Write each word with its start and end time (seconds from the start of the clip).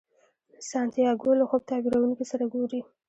سانتیاګو 0.69 1.31
له 1.39 1.45
خوب 1.49 1.61
تعبیرونکي 1.69 2.25
سره 2.31 2.43
ګوري. 2.53 2.81